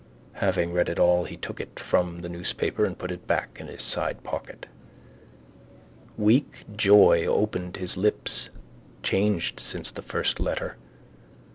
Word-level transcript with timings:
Having 0.33 0.73
read 0.73 0.89
it 0.89 0.97
all 0.97 1.25
he 1.25 1.37
took 1.37 1.59
it 1.59 1.79
from 1.79 2.21
the 2.21 2.27
newspaper 2.27 2.85
and 2.85 2.97
put 2.97 3.11
it 3.11 3.27
back 3.27 3.57
in 3.59 3.67
his 3.67 3.83
sidepocket. 3.83 4.65
Weak 6.17 6.63
joy 6.75 7.27
opened 7.27 7.77
his 7.77 7.97
lips. 7.97 8.49
Changed 9.03 9.59
since 9.59 9.91
the 9.91 10.01
first 10.01 10.39
letter. 10.39 10.75